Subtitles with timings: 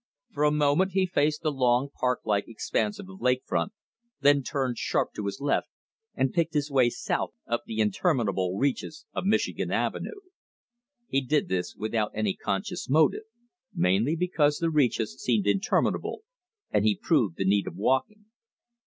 [0.33, 3.71] For a moment he faced the long park like expanse of the lake front,
[4.19, 5.67] then turned sharp to his left
[6.15, 10.21] and picked his way south up the interminable reaches of Michigan Avenue.
[11.07, 13.25] He did this without any conscious motive
[13.75, 16.23] mainly because the reaches seemed interminable,
[16.71, 18.25] and he proved the need of walking.